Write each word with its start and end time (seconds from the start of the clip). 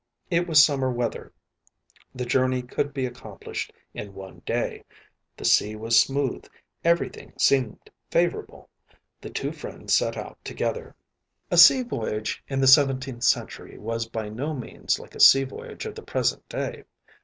It 0.31 0.47
was 0.47 0.65
summer 0.65 0.89
weather; 0.89 1.31
the 2.15 2.25
journey 2.25 2.63
could 2.63 2.91
be 2.91 3.05
accomplished 3.05 3.71
in 3.93 4.15
one 4.15 4.41
day; 4.47 4.83
the 5.37 5.45
sea 5.45 5.75
was 5.75 6.01
smooth; 6.01 6.47
everything 6.83 7.33
seemed 7.37 7.87
favorable; 8.09 8.67
the 9.21 9.29
two 9.29 9.51
friends 9.51 9.93
set 9.93 10.17
out 10.17 10.43
together. 10.43 10.95
A 11.51 11.57
sea 11.59 11.83
voyage 11.83 12.43
in 12.47 12.59
the 12.59 12.65
seventeenth 12.67 13.21
century 13.25 13.77
was 13.77 14.07
by 14.09 14.27
no 14.27 14.55
means 14.55 14.97
like 14.97 15.13
a 15.13 15.19
sea 15.19 15.43
voyage 15.43 15.85
of 15.85 15.93
the 15.93 16.01
present 16.01 16.49
day. 16.49 16.83